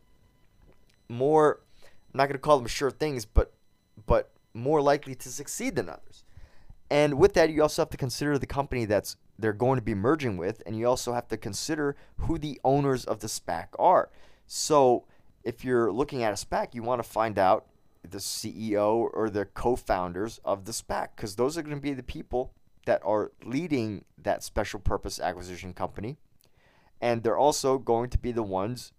more 1.09 1.61
I'm 2.13 2.19
not 2.19 2.27
going 2.27 2.35
to 2.35 2.39
call 2.39 2.59
them 2.59 2.67
sure 2.67 2.91
things, 2.91 3.25
but 3.25 3.53
but 4.07 4.31
more 4.55 4.83
likely 4.83 5.15
to 5.15 5.29
succeed 5.29 5.77
than 5.77 5.89
others. 5.89 6.25
And 6.91 7.15
with 7.15 7.33
that, 7.35 7.51
you 7.51 7.63
also 7.63 7.83
have 7.83 7.91
to 7.91 7.97
consider 7.97 8.39
the 8.39 8.47
company 8.47 8.85
that's 8.85 9.17
they're 9.39 9.55
going 9.55 9.77
to 9.77 9.85
be 9.85 9.95
merging 9.95 10.37
with, 10.37 10.63
and 10.67 10.77
you 10.77 10.87
also 10.87 11.15
have 11.15 11.27
to 11.29 11.37
consider 11.37 11.97
who 12.19 12.39
the 12.39 12.61
owners 12.65 13.05
of 13.05 13.21
the 13.21 13.27
SPAC 13.27 13.69
are. 13.79 14.11
So, 14.47 15.07
if 15.43 15.65
you're 15.65 15.91
looking 15.91 16.23
at 16.23 16.33
a 16.33 16.47
SPAC, 16.47 16.75
you 16.75 16.83
want 16.83 17.03
to 17.03 17.09
find 17.09 17.39
out 17.39 17.67
the 18.09 18.19
CEO 18.19 19.09
or 19.13 19.31
the 19.31 19.47
co-founders 19.47 20.39
of 20.45 20.65
the 20.67 20.73
SPAC 20.73 21.09
because 21.17 21.37
those 21.37 21.57
are 21.57 21.63
going 21.63 21.75
to 21.75 21.81
be 21.81 21.95
the 21.95 22.03
people 22.03 22.53
that 22.85 23.01
are 23.05 23.33
leading 23.45 24.05
that 24.19 24.43
special 24.43 24.79
purpose 24.79 25.19
acquisition 25.19 25.73
company, 25.73 26.19
and 27.01 27.23
they're 27.23 27.39
also 27.39 27.79
going 27.79 28.11
to 28.11 28.19
be 28.19 28.33
the 28.33 28.43
ones 28.43 28.93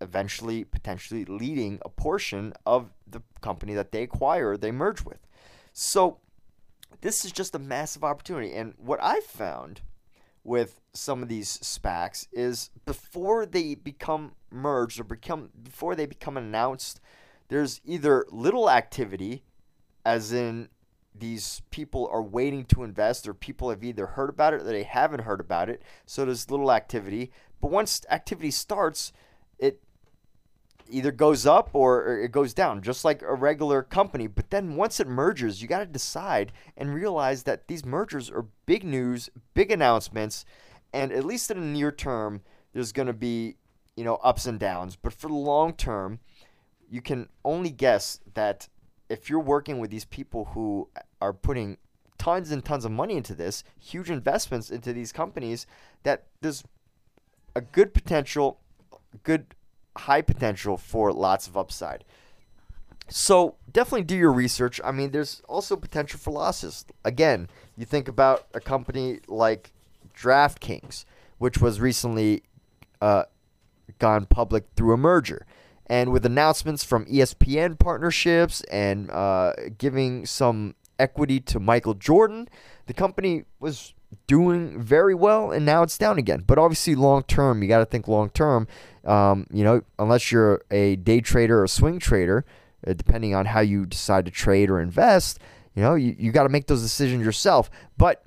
eventually 0.00 0.64
potentially 0.64 1.24
leading 1.24 1.78
a 1.84 1.88
portion 1.88 2.52
of 2.66 2.90
the 3.06 3.22
company 3.40 3.74
that 3.74 3.92
they 3.92 4.02
acquire, 4.02 4.56
they 4.56 4.70
merge 4.70 5.04
with. 5.04 5.26
So 5.72 6.18
this 7.00 7.24
is 7.24 7.32
just 7.32 7.54
a 7.54 7.58
massive 7.58 8.04
opportunity. 8.04 8.54
And 8.54 8.74
what 8.76 9.00
I 9.02 9.20
found 9.20 9.80
with 10.44 10.80
some 10.92 11.22
of 11.22 11.28
these 11.28 11.58
SPACs 11.58 12.26
is 12.32 12.70
before 12.84 13.46
they 13.46 13.74
become 13.74 14.32
merged 14.50 15.00
or 15.00 15.04
become 15.04 15.50
before 15.62 15.94
they 15.94 16.06
become 16.06 16.36
announced, 16.36 17.00
there's 17.48 17.80
either 17.84 18.26
little 18.30 18.70
activity, 18.70 19.44
as 20.04 20.32
in 20.32 20.68
these 21.14 21.62
people 21.70 22.08
are 22.10 22.22
waiting 22.22 22.64
to 22.64 22.82
invest, 22.82 23.28
or 23.28 23.34
people 23.34 23.70
have 23.70 23.84
either 23.84 24.06
heard 24.06 24.30
about 24.30 24.54
it 24.54 24.62
or 24.62 24.64
they 24.64 24.82
haven't 24.82 25.20
heard 25.20 25.40
about 25.40 25.68
it. 25.68 25.82
So 26.06 26.24
there's 26.24 26.50
little 26.50 26.72
activity. 26.72 27.30
But 27.60 27.70
once 27.70 28.04
activity 28.10 28.50
starts, 28.50 29.12
it 29.62 29.80
either 30.90 31.12
goes 31.12 31.46
up 31.46 31.70
or, 31.72 32.18
it 32.18 32.32
goes 32.32 32.52
down, 32.52 32.82
just 32.82 33.04
like 33.04 33.22
a 33.22 33.34
regular 33.34 33.82
company. 33.82 34.26
But 34.26 34.50
then 34.50 34.76
once 34.76 35.00
it 35.00 35.06
merges, 35.06 35.62
you 35.62 35.68
got 35.68 35.78
to 35.78 35.86
decide 35.86 36.52
and 36.76 36.92
realize 36.92 37.44
that 37.44 37.68
these 37.68 37.86
mergers 37.86 38.30
are 38.30 38.46
big 38.66 38.84
news, 38.84 39.30
big 39.54 39.70
announcements, 39.70 40.44
and 40.92 41.12
at 41.12 41.24
least 41.24 41.50
in 41.50 41.60
the 41.60 41.66
near 41.66 41.92
term, 41.92 42.42
there's 42.74 42.92
going 42.92 43.06
to 43.06 43.14
be 43.14 43.56
you 43.96 44.04
know 44.04 44.16
ups 44.16 44.46
and 44.46 44.58
downs. 44.58 44.96
But 44.96 45.12
for 45.12 45.28
the 45.28 45.34
long 45.34 45.74
term, 45.74 46.18
you 46.90 47.00
can 47.00 47.28
only 47.44 47.70
guess 47.70 48.20
that 48.34 48.68
if 49.08 49.30
you're 49.30 49.40
working 49.40 49.78
with 49.78 49.90
these 49.90 50.04
people 50.04 50.46
who 50.46 50.88
are 51.20 51.32
putting 51.32 51.78
tons 52.18 52.50
and 52.50 52.64
tons 52.64 52.84
of 52.84 52.90
money 52.90 53.16
into 53.16 53.34
this, 53.34 53.62
huge 53.78 54.10
investments 54.10 54.70
into 54.70 54.92
these 54.92 55.12
companies, 55.12 55.66
that 56.02 56.26
there's 56.40 56.64
a 57.54 57.60
good 57.60 57.92
potential, 57.92 58.60
good 59.18 59.46
high 59.96 60.22
potential 60.22 60.76
for 60.76 61.12
lots 61.12 61.46
of 61.46 61.56
upside. 61.56 62.04
So 63.08 63.56
definitely 63.70 64.04
do 64.04 64.16
your 64.16 64.32
research. 64.32 64.80
I 64.82 64.90
mean, 64.92 65.10
there's 65.10 65.42
also 65.48 65.76
potential 65.76 66.18
for 66.18 66.32
losses. 66.32 66.84
Again, 67.04 67.48
you 67.76 67.84
think 67.84 68.08
about 68.08 68.46
a 68.54 68.60
company 68.60 69.20
like 69.28 69.72
DraftKings, 70.16 71.04
which 71.38 71.58
was 71.58 71.80
recently 71.80 72.42
uh, 73.00 73.24
gone 73.98 74.26
public 74.26 74.64
through 74.76 74.94
a 74.94 74.96
merger. 74.96 75.46
And 75.86 76.10
with 76.10 76.24
announcements 76.24 76.84
from 76.84 77.04
ESPN 77.06 77.78
partnerships 77.78 78.62
and 78.62 79.10
uh, 79.10 79.52
giving 79.76 80.24
some 80.24 80.74
equity 80.98 81.40
to 81.40 81.60
Michael 81.60 81.94
Jordan, 81.94 82.48
the 82.86 82.94
company 82.94 83.44
was 83.60 83.92
doing 84.26 84.80
very 84.80 85.14
well, 85.14 85.50
and 85.50 85.64
now 85.64 85.82
it's 85.82 85.98
down 85.98 86.18
again. 86.18 86.44
But 86.46 86.58
obviously, 86.58 86.94
long 86.94 87.22
term, 87.24 87.62
you 87.62 87.68
got 87.68 87.78
to 87.78 87.86
think 87.86 88.08
long 88.08 88.30
term. 88.30 88.66
Um, 89.04 89.46
you 89.50 89.64
know, 89.64 89.82
unless 89.98 90.30
you're 90.30 90.62
a 90.70 90.96
day 90.96 91.20
trader 91.20 91.60
or 91.60 91.64
a 91.64 91.68
swing 91.68 91.98
trader, 91.98 92.44
uh, 92.86 92.92
depending 92.92 93.34
on 93.34 93.46
how 93.46 93.60
you 93.60 93.86
decide 93.86 94.24
to 94.26 94.30
trade 94.30 94.70
or 94.70 94.80
invest, 94.80 95.38
you 95.74 95.82
know, 95.82 95.94
you, 95.94 96.14
you 96.18 96.32
got 96.32 96.44
to 96.44 96.48
make 96.48 96.66
those 96.66 96.82
decisions 96.82 97.24
yourself. 97.24 97.70
But 97.96 98.24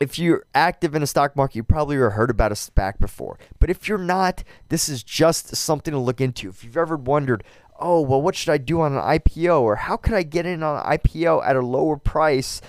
if 0.00 0.18
you're 0.18 0.44
active 0.54 0.94
in 0.94 1.00
the 1.00 1.06
stock 1.06 1.36
market, 1.36 1.56
you 1.56 1.64
probably 1.64 1.96
heard 1.96 2.30
about 2.30 2.52
a 2.52 2.54
SPAC 2.54 2.98
before. 2.98 3.38
But 3.58 3.70
if 3.70 3.88
you're 3.88 3.98
not, 3.98 4.44
this 4.68 4.88
is 4.88 5.02
just 5.02 5.56
something 5.56 5.92
to 5.92 5.98
look 5.98 6.20
into. 6.20 6.48
If 6.48 6.64
you've 6.64 6.76
ever 6.76 6.96
wondered, 6.96 7.44
oh, 7.78 8.00
well, 8.00 8.22
what 8.22 8.36
should 8.36 8.52
I 8.52 8.58
do 8.58 8.80
on 8.80 8.94
an 8.94 9.00
IPO? 9.00 9.60
Or 9.60 9.76
how 9.76 9.96
could 9.96 10.14
I 10.14 10.22
get 10.22 10.46
in 10.46 10.62
on 10.62 10.76
an 10.76 10.98
IPO 10.98 11.44
at 11.44 11.56
a 11.56 11.60
lower 11.60 11.96
price 11.96 12.60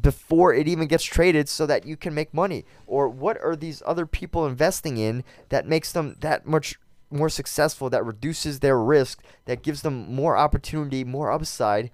before 0.00 0.54
it 0.54 0.68
even 0.68 0.88
gets 0.88 1.04
traded 1.04 1.48
so 1.48 1.66
that 1.66 1.84
you 1.84 1.96
can 1.96 2.14
make 2.14 2.32
money? 2.32 2.64
Or 2.86 3.08
what 3.08 3.40
are 3.42 3.56
these 3.56 3.82
other 3.84 4.06
people 4.06 4.46
investing 4.46 4.96
in 4.96 5.24
that 5.48 5.66
makes 5.66 5.92
them 5.92 6.16
that 6.20 6.46
much 6.46 6.78
more 7.10 7.28
successful, 7.28 7.90
that 7.90 8.04
reduces 8.04 8.60
their 8.60 8.78
risk, 8.78 9.22
that 9.44 9.62
gives 9.62 9.82
them 9.82 10.14
more 10.14 10.36
opportunity, 10.36 11.04
more 11.04 11.30
upside? 11.30 11.90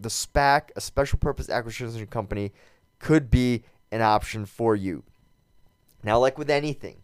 The 0.00 0.08
SPAC, 0.08 0.70
a 0.74 0.80
special 0.80 1.18
purpose 1.18 1.48
acquisition 1.48 2.06
company, 2.08 2.52
could 2.98 3.30
be 3.30 3.62
an 3.92 4.02
option 4.02 4.46
for 4.46 4.74
you. 4.74 5.04
Now, 6.02 6.18
like 6.18 6.38
with 6.38 6.50
anything, 6.50 6.96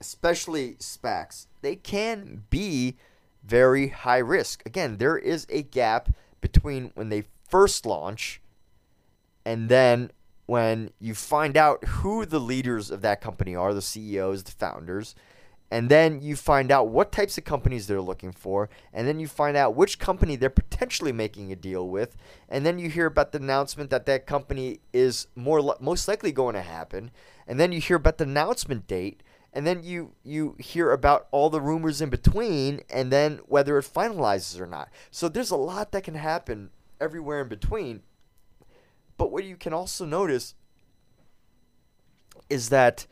especially 0.00 0.74
SPACs, 0.74 1.46
they 1.60 1.76
can 1.76 2.44
be 2.48 2.96
very 3.44 3.88
high 3.88 4.18
risk. 4.18 4.64
Again, 4.64 4.96
there 4.96 5.18
is 5.18 5.46
a 5.50 5.62
gap 5.62 6.10
between 6.40 6.92
when 6.94 7.08
they 7.08 7.24
first 7.48 7.84
launch 7.84 8.40
and 9.48 9.70
then 9.70 10.10
when 10.44 10.90
you 11.00 11.14
find 11.14 11.56
out 11.56 11.82
who 11.82 12.26
the 12.26 12.38
leaders 12.38 12.90
of 12.90 13.00
that 13.00 13.22
company 13.22 13.56
are, 13.56 13.72
the 13.72 13.80
CEOs, 13.80 14.42
the 14.42 14.52
founders, 14.52 15.14
and 15.70 15.88
then 15.88 16.20
you 16.20 16.36
find 16.36 16.70
out 16.70 16.88
what 16.88 17.12
types 17.12 17.38
of 17.38 17.44
companies 17.44 17.86
they're 17.86 18.02
looking 18.02 18.30
for, 18.30 18.68
and 18.92 19.08
then 19.08 19.18
you 19.18 19.26
find 19.26 19.56
out 19.56 19.74
which 19.74 19.98
company 19.98 20.36
they're 20.36 20.50
potentially 20.50 21.12
making 21.12 21.50
a 21.50 21.56
deal 21.56 21.88
with, 21.88 22.14
and 22.46 22.66
then 22.66 22.78
you 22.78 22.90
hear 22.90 23.06
about 23.06 23.32
the 23.32 23.38
announcement 23.38 23.88
that 23.88 24.04
that 24.04 24.26
company 24.26 24.80
is 24.92 25.28
more 25.34 25.74
most 25.80 26.06
likely 26.08 26.30
going 26.30 26.54
to 26.54 26.60
happen, 26.60 27.10
and 27.46 27.58
then 27.58 27.72
you 27.72 27.80
hear 27.80 27.96
about 27.96 28.18
the 28.18 28.24
announcement 28.24 28.86
date, 28.86 29.22
and 29.54 29.66
then 29.66 29.82
you 29.82 30.12
you 30.24 30.56
hear 30.58 30.90
about 30.90 31.26
all 31.30 31.48
the 31.48 31.62
rumors 31.62 32.02
in 32.02 32.10
between, 32.10 32.82
and 32.90 33.10
then 33.10 33.40
whether 33.46 33.78
it 33.78 33.90
finalizes 33.90 34.60
or 34.60 34.66
not. 34.66 34.90
So 35.10 35.26
there's 35.26 35.50
a 35.50 35.56
lot 35.56 35.92
that 35.92 36.04
can 36.04 36.16
happen 36.16 36.68
everywhere 37.00 37.40
in 37.40 37.48
between. 37.48 38.02
But 39.18 39.30
what 39.30 39.44
you 39.44 39.56
can 39.56 39.74
also 39.74 40.06
notice 40.06 40.54
is 42.48 42.70
that 42.70 43.06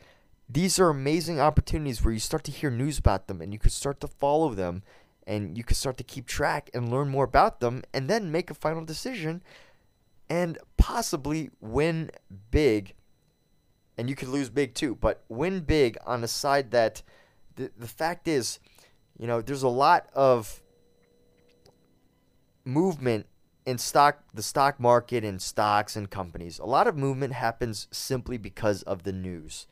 these 0.49 0.79
are 0.79 0.89
amazing 0.89 1.39
opportunities 1.39 2.03
where 2.03 2.13
you 2.13 2.19
start 2.19 2.43
to 2.45 2.51
hear 2.51 2.71
news 2.71 2.97
about 2.97 3.27
them 3.27 3.41
and 3.41 3.53
you 3.53 3.59
can 3.59 3.69
start 3.69 3.99
to 3.99 4.07
follow 4.07 4.53
them 4.53 4.81
and 5.27 5.57
you 5.57 5.63
can 5.63 5.75
start 5.75 5.97
to 5.97 6.03
keep 6.03 6.25
track 6.25 6.69
and 6.73 6.89
learn 6.89 7.09
more 7.09 7.25
about 7.25 7.59
them 7.59 7.83
and 7.93 8.09
then 8.09 8.31
make 8.31 8.49
a 8.49 8.55
final 8.55 8.83
decision 8.83 9.43
and 10.29 10.57
possibly 10.77 11.49
win 11.59 12.09
big. 12.49 12.93
And 13.97 14.09
you 14.09 14.15
could 14.15 14.29
lose 14.29 14.49
big 14.49 14.73
too, 14.73 14.95
but 14.95 15.23
win 15.27 15.59
big 15.59 15.97
on 16.05 16.21
the 16.21 16.27
side 16.27 16.71
that 16.71 17.03
the, 17.55 17.71
the 17.77 17.87
fact 17.87 18.27
is, 18.27 18.59
you 19.19 19.27
know, 19.27 19.41
there's 19.41 19.63
a 19.63 19.67
lot 19.67 20.07
of 20.13 20.61
movement 22.63 23.25
in 23.67 23.77
stock 23.77 24.23
the 24.33 24.41
stock 24.41 24.79
market 24.79 25.25
and 25.25 25.41
stocks 25.41 25.97
and 25.97 26.09
companies 26.09 26.57
a 26.57 26.65
lot 26.65 26.87
of 26.87 26.95
movement 26.95 27.33
happens 27.33 27.89
simply 27.91 28.37
because 28.37 28.81
of 28.83 29.03
the 29.03 29.11
news. 29.11 29.67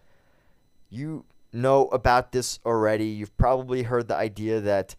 You 0.89 1.23
know 1.53 1.87
about 1.87 2.33
this 2.33 2.59
already. 2.65 3.05
You've 3.05 3.35
probably 3.37 3.83
heard 3.83 4.09
the 4.09 4.15
idea 4.15 4.59
that 4.59 4.95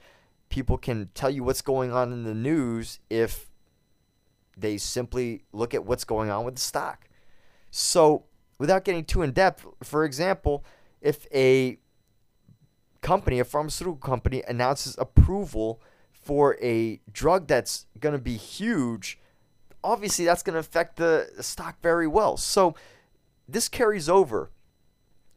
people 0.49 0.79
can 0.79 1.11
tell 1.13 1.29
you 1.29 1.45
what's 1.45 1.61
going 1.61 1.93
on 1.93 2.11
in 2.11 2.25
the 2.25 2.35
news 2.35 2.99
if 3.11 3.51
they 4.57 4.79
simply 4.79 5.45
look 5.53 5.75
at 5.75 5.85
what's 5.85 6.05
going 6.05 6.31
on 6.31 6.47
with 6.47 6.55
the 6.55 6.63
stock. 6.63 7.07
So 7.71 8.25
without 8.59 8.85
getting 8.85 9.05
too 9.05 9.21
in 9.21 9.33
depth 9.33 9.67
for 9.83 10.07
example 10.07 10.65
if 11.03 11.27
a 11.35 11.79
company 13.03 13.41
a 13.41 13.45
pharmaceutical 13.45 13.99
company 13.99 14.43
announces 14.49 14.97
approval 14.99 15.83
for 16.27 16.57
a 16.61 17.01
drug 17.13 17.47
that's 17.47 17.87
going 18.01 18.13
to 18.13 18.21
be 18.21 18.37
huge, 18.37 19.21
obviously 19.85 20.25
that's 20.25 20.43
going 20.43 20.55
to 20.55 20.61
affect 20.61 20.97
the 20.97 21.31
stock 21.39 21.81
very 21.81 22.09
well. 22.09 22.37
So 22.37 22.75
this 23.49 23.69
carries 23.69 24.09
over 24.09 24.51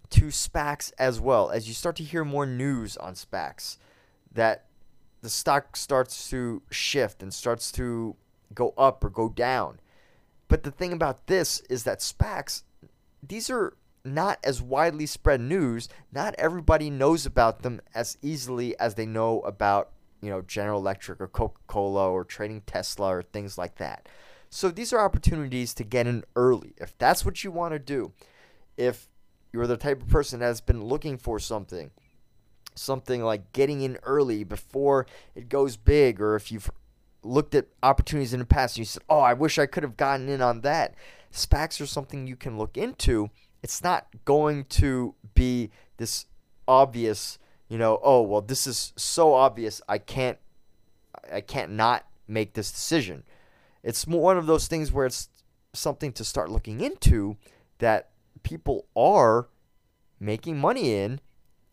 to 0.09 0.25
SPACs 0.25 0.91
as 0.97 1.19
well 1.19 1.51
as 1.51 1.67
you 1.67 1.75
start 1.75 1.95
to 1.97 2.03
hear 2.03 2.25
more 2.25 2.47
news 2.47 2.97
on 2.97 3.13
SPACs 3.13 3.77
that 4.31 4.65
the 5.21 5.29
stock 5.29 5.77
starts 5.77 6.27
to 6.31 6.63
shift 6.71 7.21
and 7.21 7.31
starts 7.31 7.71
to 7.73 8.15
go 8.55 8.73
up 8.75 9.03
or 9.03 9.11
go 9.11 9.29
down. 9.29 9.79
But 10.47 10.63
the 10.63 10.71
thing 10.71 10.91
about 10.91 11.27
this 11.27 11.59
is 11.69 11.83
that 11.83 11.99
SPACs, 11.99 12.63
these 13.21 13.51
are 13.51 13.75
not 14.03 14.39
as 14.43 14.59
widely 14.59 15.05
spread 15.05 15.39
news. 15.39 15.87
Not 16.11 16.33
everybody 16.39 16.89
knows 16.89 17.27
about 17.27 17.61
them 17.61 17.79
as 17.93 18.17
easily 18.23 18.79
as 18.79 18.95
they 18.95 19.05
know 19.05 19.41
about 19.41 19.91
you 20.21 20.29
know, 20.29 20.41
General 20.41 20.79
Electric 20.79 21.21
or 21.21 21.27
Coca 21.27 21.59
Cola 21.67 22.09
or 22.11 22.23
trading 22.23 22.61
Tesla 22.61 23.15
or 23.15 23.21
things 23.21 23.57
like 23.57 23.77
that. 23.77 24.07
So 24.49 24.69
these 24.69 24.91
are 24.93 25.03
opportunities 25.03 25.73
to 25.75 25.83
get 25.83 26.07
in 26.07 26.23
early. 26.35 26.73
If 26.77 26.97
that's 26.97 27.23
what 27.23 27.43
you 27.43 27.51
want 27.51 27.73
to 27.73 27.79
do, 27.79 28.13
if 28.77 29.07
you're 29.53 29.67
the 29.67 29.77
type 29.77 30.01
of 30.01 30.09
person 30.09 30.39
that's 30.39 30.61
been 30.61 30.83
looking 30.83 31.17
for 31.17 31.39
something, 31.39 31.91
something 32.75 33.23
like 33.23 33.53
getting 33.53 33.81
in 33.81 33.97
early 34.03 34.43
before 34.43 35.05
it 35.35 35.49
goes 35.49 35.77
big, 35.77 36.19
or 36.19 36.35
if 36.35 36.51
you've 36.51 36.71
looked 37.21 37.53
at 37.53 37.67
opportunities 37.83 38.33
in 38.33 38.39
the 38.39 38.45
past 38.45 38.75
and 38.75 38.79
you 38.79 38.85
said, 38.85 39.03
Oh, 39.09 39.19
I 39.19 39.33
wish 39.33 39.59
I 39.59 39.65
could 39.65 39.83
have 39.83 39.97
gotten 39.97 40.29
in 40.29 40.41
on 40.41 40.61
that. 40.61 40.95
SPACs 41.31 41.79
are 41.81 41.85
something 41.85 42.25
you 42.25 42.35
can 42.35 42.57
look 42.57 42.77
into. 42.77 43.29
It's 43.61 43.83
not 43.83 44.07
going 44.25 44.65
to 44.65 45.15
be 45.35 45.69
this 45.97 46.25
obvious, 46.67 47.37
you 47.69 47.77
know, 47.77 47.99
oh 48.03 48.21
well 48.21 48.41
this 48.41 48.67
is 48.67 48.91
so 48.97 49.33
obvious 49.33 49.81
I 49.87 49.99
can't 49.99 50.37
I 51.31 51.41
can't 51.41 51.71
not 51.71 52.05
make 52.27 52.53
this 52.53 52.71
decision. 52.71 53.23
It's 53.83 54.05
one 54.05 54.37
of 54.37 54.45
those 54.45 54.67
things 54.67 54.91
where 54.91 55.05
it's 55.05 55.29
something 55.73 56.11
to 56.13 56.25
start 56.25 56.49
looking 56.49 56.81
into 56.81 57.37
that 57.77 58.09
people 58.43 58.87
are 58.95 59.47
making 60.19 60.57
money 60.57 60.93
in 60.93 61.21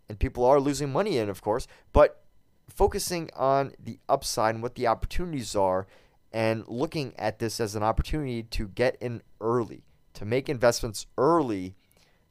and 0.09 0.19
people 0.19 0.45
are 0.45 0.61
losing 0.61 0.93
money 0.93 1.19
in, 1.19 1.29
of 1.29 1.43
course, 1.43 1.67
but 1.93 2.23
focusing 2.69 3.31
on 3.35 3.73
the 3.83 3.99
upside 4.09 4.55
and 4.55 4.63
what 4.63 4.75
the 4.75 4.87
opportunities 4.87 5.57
are 5.57 5.87
and 6.33 6.67
looking 6.69 7.15
at 7.19 7.39
this 7.39 7.61
as 7.61 7.75
an 7.75 7.83
opportunity 7.83 8.43
to 8.43 8.69
get 8.69 8.97
in 9.01 9.23
early, 9.41 9.83
to 10.15 10.25
make 10.25 10.49
investments 10.49 11.07
early 11.17 11.75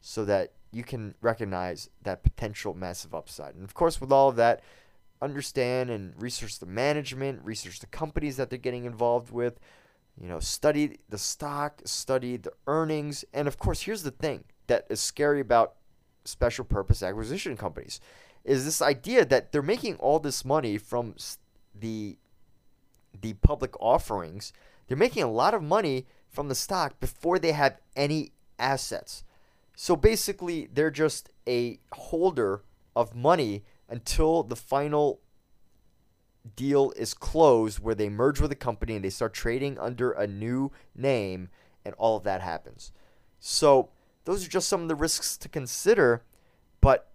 so 0.01 0.23
that 0.25 0.53
you 0.75 0.83
can 0.83 1.15
recognize 1.21 1.89
that 2.03 2.21
potential 2.21 2.73
massive 2.73 3.15
upside. 3.15 3.55
And 3.55 3.63
of 3.63 3.73
course, 3.73 4.01
with 4.01 4.11
all 4.11 4.27
of 4.27 4.35
that, 4.35 4.61
understand 5.21 5.89
and 5.89 6.13
research 6.21 6.59
the 6.59 6.65
management, 6.65 7.45
research 7.45 7.79
the 7.79 7.87
companies 7.87 8.35
that 8.35 8.49
they're 8.49 8.59
getting 8.59 8.83
involved 8.83 9.31
with, 9.31 9.57
you 10.19 10.27
know, 10.27 10.41
study 10.41 10.99
the 11.07 11.17
stock, 11.17 11.81
study 11.85 12.35
the 12.35 12.51
earnings, 12.67 13.23
and 13.33 13.47
of 13.47 13.57
course, 13.57 13.83
here's 13.83 14.03
the 14.03 14.11
thing 14.11 14.43
that 14.67 14.85
is 14.89 14.99
scary 14.99 15.39
about 15.39 15.75
special 16.25 16.65
purpose 16.65 17.01
acquisition 17.01 17.55
companies 17.55 18.01
is 18.43 18.65
this 18.65 18.81
idea 18.81 19.23
that 19.23 19.53
they're 19.53 19.61
making 19.61 19.95
all 19.95 20.19
this 20.19 20.43
money 20.43 20.77
from 20.77 21.15
the 21.73 22.17
the 23.21 23.33
public 23.35 23.79
offerings. 23.81 24.51
They're 24.87 24.97
making 24.97 25.23
a 25.23 25.31
lot 25.31 25.53
of 25.53 25.63
money 25.63 26.05
from 26.29 26.49
the 26.49 26.55
stock 26.55 26.99
before 26.99 27.39
they 27.39 27.53
have 27.53 27.79
any 27.95 28.33
assets. 28.59 29.23
So 29.75 29.95
basically, 29.95 30.67
they're 30.71 30.91
just 30.91 31.29
a 31.47 31.79
holder 31.91 32.63
of 32.95 33.15
money 33.15 33.63
until 33.89 34.43
the 34.43 34.55
final 34.55 35.19
deal 36.55 36.93
is 36.95 37.13
closed 37.13 37.79
where 37.79 37.95
they 37.95 38.09
merge 38.09 38.39
with 38.39 38.51
a 38.51 38.55
company 38.55 38.95
and 38.95 39.03
they 39.03 39.09
start 39.09 39.33
trading 39.33 39.79
under 39.79 40.11
a 40.11 40.27
new 40.27 40.71
name 40.95 41.49
and 41.83 41.95
all 41.97 42.17
of 42.17 42.23
that 42.23 42.41
happens. 42.41 42.91
So 43.39 43.89
those 44.25 44.45
are 44.45 44.49
just 44.49 44.69
some 44.69 44.81
of 44.81 44.87
the 44.87 44.95
risks 44.95 45.37
to 45.37 45.49
consider, 45.49 46.23
but 46.81 47.11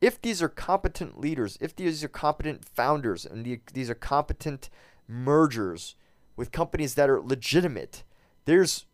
if 0.00 0.20
these 0.20 0.42
are 0.42 0.48
competent 0.48 1.18
leaders, 1.18 1.56
if 1.60 1.74
these 1.74 2.04
are 2.04 2.08
competent 2.08 2.64
founders 2.64 3.24
and 3.24 3.44
the, 3.44 3.60
these 3.72 3.90
are 3.90 3.94
competent 3.94 4.68
mergers 5.08 5.94
with 6.36 6.52
companies 6.52 6.94
that 6.94 7.08
are 7.08 7.20
legitimate, 7.20 8.04
there's 8.44 8.86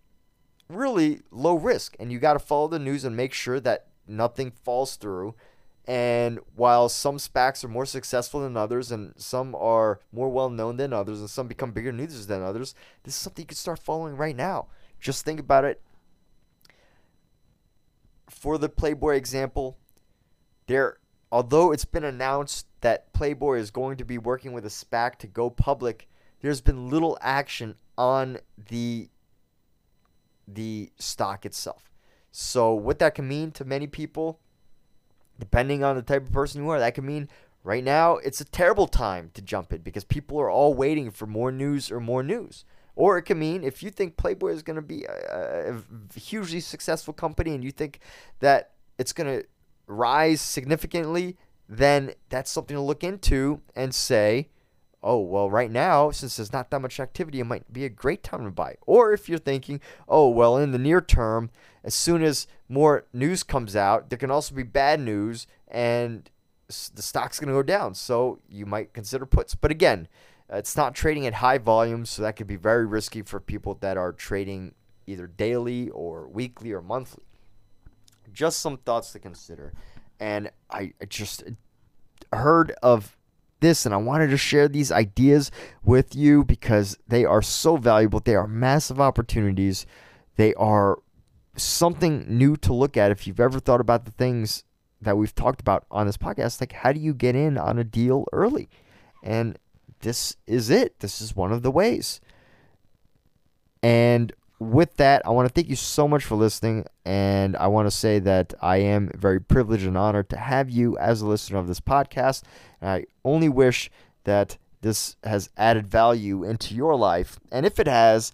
really 0.74 1.20
low 1.30 1.54
risk 1.54 1.96
and 2.00 2.10
you 2.10 2.18
got 2.18 2.34
to 2.34 2.38
follow 2.38 2.68
the 2.68 2.78
news 2.78 3.04
and 3.04 3.16
make 3.16 3.32
sure 3.32 3.60
that 3.60 3.86
nothing 4.06 4.50
falls 4.50 4.96
through 4.96 5.34
and 5.86 6.38
while 6.54 6.88
some 6.88 7.16
SPACs 7.16 7.64
are 7.64 7.68
more 7.68 7.86
successful 7.86 8.40
than 8.40 8.56
others, 8.56 8.92
and 8.92 9.14
some 9.16 9.54
are 9.56 9.98
more 10.12 10.28
well 10.28 10.48
known 10.48 10.76
than 10.76 10.92
others, 10.92 11.18
and 11.18 11.28
some 11.28 11.48
become 11.48 11.72
bigger 11.72 11.92
news 11.92 12.26
than 12.26 12.42
others, 12.42 12.74
this 13.02 13.14
is 13.14 13.20
something 13.20 13.42
you 13.42 13.48
can 13.48 13.56
start 13.56 13.80
following 13.80 14.16
right 14.16 14.36
now. 14.36 14.68
Just 15.00 15.24
think 15.24 15.40
about 15.40 15.64
it. 15.64 15.80
For 18.28 18.58
the 18.58 18.68
Playboy 18.68 19.16
example, 19.16 19.76
there, 20.68 20.98
although 21.32 21.72
it's 21.72 21.84
been 21.84 22.04
announced 22.04 22.66
that 22.80 23.12
Playboy 23.12 23.58
is 23.58 23.72
going 23.72 23.96
to 23.96 24.04
be 24.04 24.18
working 24.18 24.52
with 24.52 24.64
a 24.64 24.68
SPAC 24.68 25.16
to 25.16 25.26
go 25.26 25.50
public, 25.50 26.08
there's 26.40 26.60
been 26.60 26.88
little 26.88 27.18
action 27.20 27.74
on 27.98 28.38
the 28.68 29.08
the 30.54 30.90
stock 30.98 31.44
itself. 31.46 31.90
So 32.30 32.72
what 32.72 32.98
that 33.00 33.14
can 33.14 33.28
mean 33.28 33.50
to 33.52 33.64
many 33.64 33.86
people 33.86 34.40
depending 35.38 35.82
on 35.82 35.96
the 35.96 36.02
type 36.02 36.22
of 36.24 36.32
person 36.32 36.62
you 36.62 36.70
are, 36.70 36.78
that 36.78 36.94
can 36.94 37.04
mean 37.04 37.28
right 37.64 37.82
now 37.82 38.16
it's 38.18 38.40
a 38.40 38.44
terrible 38.44 38.86
time 38.86 39.30
to 39.34 39.42
jump 39.42 39.72
in 39.72 39.80
because 39.80 40.04
people 40.04 40.38
are 40.38 40.50
all 40.50 40.72
waiting 40.72 41.10
for 41.10 41.26
more 41.26 41.50
news 41.50 41.90
or 41.90 41.98
more 41.98 42.22
news. 42.22 42.64
Or 42.94 43.18
it 43.18 43.22
can 43.22 43.38
mean 43.38 43.64
if 43.64 43.82
you 43.82 43.90
think 43.90 44.16
Playboy 44.16 44.52
is 44.52 44.62
going 44.62 44.76
to 44.76 44.82
be 44.82 45.04
a, 45.04 45.74
a, 45.74 46.18
hugely 46.18 46.60
successful 46.60 47.14
company 47.14 47.54
and 47.54 47.64
you 47.64 47.72
think 47.72 48.00
that 48.40 48.72
it's 48.98 49.12
going 49.12 49.40
to 49.40 49.46
rise 49.86 50.40
significantly, 50.40 51.36
then 51.68 52.12
that's 52.28 52.50
something 52.50 52.76
to 52.76 52.80
look 52.80 53.02
into 53.02 53.62
and 53.74 53.94
say, 53.94 54.48
oh, 55.02 55.18
well, 55.18 55.50
right 55.50 55.70
now, 55.70 56.10
since 56.10 56.36
there's 56.36 56.52
not 56.52 56.70
that 56.70 56.80
much 56.80 57.00
activity, 57.00 57.40
it 57.40 57.44
might 57.44 57.72
be 57.72 57.84
a 57.84 57.88
great 57.88 58.22
time 58.22 58.44
to 58.44 58.50
buy. 58.50 58.76
Or 58.86 59.12
if 59.12 59.28
you're 59.28 59.38
thinking, 59.38 59.80
oh, 60.08 60.28
well, 60.28 60.56
in 60.56 60.72
the 60.72 60.78
near 60.78 61.00
term, 61.00 61.50
as 61.84 61.94
soon 61.94 62.22
as 62.22 62.46
more 62.68 63.06
news 63.12 63.42
comes 63.42 63.74
out, 63.74 64.10
there 64.10 64.18
can 64.18 64.30
also 64.30 64.54
be 64.54 64.62
bad 64.62 65.00
news 65.00 65.46
and 65.68 66.30
the 66.94 67.02
stock's 67.02 67.38
going 67.38 67.48
to 67.48 67.54
go 67.54 67.62
down. 67.62 67.94
So 67.94 68.38
you 68.48 68.64
might 68.66 68.92
consider 68.92 69.26
puts. 69.26 69.54
But 69.54 69.70
again, 69.70 70.08
uh, 70.52 70.56
it's 70.56 70.76
not 70.76 70.94
trading 70.94 71.26
at 71.26 71.34
high 71.34 71.58
volumes, 71.58 72.10
so 72.10 72.22
that 72.22 72.36
could 72.36 72.46
be 72.46 72.56
very 72.56 72.86
risky 72.86 73.22
for 73.22 73.40
people 73.40 73.74
that 73.80 73.96
are 73.96 74.12
trading 74.12 74.74
either 75.06 75.26
daily 75.26 75.90
or 75.90 76.28
weekly 76.28 76.72
or 76.72 76.80
monthly. 76.80 77.24
Just 78.32 78.60
some 78.60 78.78
thoughts 78.78 79.12
to 79.12 79.18
consider. 79.18 79.74
And 80.20 80.50
I 80.70 80.92
just 81.08 81.42
heard 82.32 82.72
of 82.82 83.16
this 83.62 83.86
and 83.86 83.94
I 83.94 83.98
wanted 83.98 84.28
to 84.28 84.36
share 84.36 84.68
these 84.68 84.92
ideas 84.92 85.50
with 85.82 86.14
you 86.14 86.44
because 86.44 86.98
they 87.08 87.24
are 87.24 87.40
so 87.40 87.78
valuable. 87.78 88.20
They 88.20 88.34
are 88.34 88.46
massive 88.46 89.00
opportunities. 89.00 89.86
They 90.36 90.52
are 90.54 90.98
something 91.56 92.26
new 92.28 92.56
to 92.58 92.74
look 92.74 92.96
at 92.98 93.10
if 93.10 93.26
you've 93.26 93.40
ever 93.40 93.58
thought 93.58 93.80
about 93.80 94.04
the 94.04 94.10
things 94.10 94.64
that 95.00 95.16
we've 95.16 95.34
talked 95.34 95.60
about 95.60 95.84
on 95.90 96.06
this 96.06 96.16
podcast 96.16 96.60
like 96.60 96.72
how 96.72 96.92
do 96.92 97.00
you 97.00 97.12
get 97.12 97.34
in 97.34 97.58
on 97.58 97.78
a 97.78 97.84
deal 97.84 98.24
early 98.32 98.68
and 99.22 99.58
this 100.00 100.36
is 100.46 100.70
it 100.70 100.98
this 101.00 101.20
is 101.20 101.36
one 101.36 101.52
of 101.52 101.62
the 101.62 101.70
ways 101.70 102.20
and 103.82 104.32
with 104.70 104.96
that 104.96 105.22
i 105.24 105.30
want 105.30 105.48
to 105.48 105.52
thank 105.52 105.68
you 105.68 105.76
so 105.76 106.06
much 106.06 106.24
for 106.24 106.34
listening 106.34 106.84
and 107.04 107.56
i 107.56 107.66
want 107.66 107.86
to 107.86 107.90
say 107.90 108.18
that 108.18 108.54
i 108.60 108.76
am 108.76 109.10
very 109.14 109.40
privileged 109.40 109.86
and 109.86 109.98
honored 109.98 110.28
to 110.28 110.36
have 110.36 110.70
you 110.70 110.96
as 110.98 111.20
a 111.20 111.26
listener 111.26 111.58
of 111.58 111.66
this 111.66 111.80
podcast 111.80 112.42
and 112.80 112.90
i 112.90 113.04
only 113.24 113.48
wish 113.48 113.90
that 114.24 114.56
this 114.80 115.16
has 115.24 115.48
added 115.56 115.86
value 115.86 116.42
into 116.44 116.74
your 116.74 116.96
life 116.96 117.38
and 117.50 117.66
if 117.66 117.78
it 117.78 117.86
has 117.86 118.32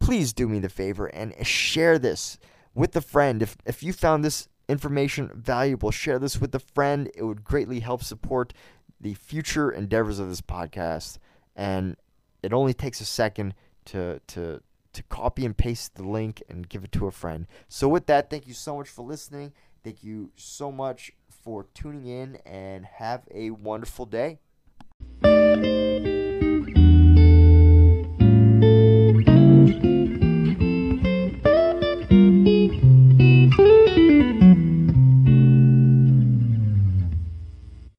please 0.00 0.32
do 0.32 0.48
me 0.48 0.58
the 0.58 0.68
favor 0.68 1.06
and 1.06 1.34
share 1.46 1.98
this 1.98 2.38
with 2.74 2.96
a 2.96 3.00
friend. 3.00 3.42
If, 3.42 3.56
if 3.64 3.82
you 3.82 3.92
found 3.92 4.24
this 4.24 4.48
information 4.68 5.30
valuable, 5.34 5.90
share 5.90 6.18
this 6.18 6.40
with 6.40 6.54
a 6.54 6.58
friend. 6.58 7.10
It 7.14 7.22
would 7.22 7.44
greatly 7.44 7.80
help 7.80 8.02
support 8.02 8.52
the 9.00 9.14
future 9.14 9.70
endeavors 9.70 10.18
of 10.18 10.28
this 10.28 10.40
podcast. 10.40 11.18
And 11.54 11.96
it 12.42 12.52
only 12.52 12.74
takes 12.74 13.00
a 13.00 13.04
second 13.04 13.54
to, 13.86 14.20
to, 14.28 14.62
to 14.92 15.02
copy 15.04 15.44
and 15.44 15.56
paste 15.56 15.94
the 15.94 16.02
link 16.02 16.42
and 16.48 16.68
give 16.68 16.84
it 16.84 16.92
to 16.92 17.06
a 17.06 17.10
friend. 17.10 17.46
So, 17.68 17.88
with 17.88 18.06
that, 18.06 18.30
thank 18.30 18.46
you 18.46 18.54
so 18.54 18.76
much 18.76 18.88
for 18.88 19.04
listening. 19.04 19.52
Thank 19.82 20.04
you 20.04 20.30
so 20.36 20.70
much 20.70 21.12
for 21.28 21.66
tuning 21.74 22.06
in 22.06 22.36
and 22.44 22.84
have 22.84 23.22
a 23.30 23.50
wonderful 23.50 24.06
day. 24.06 24.38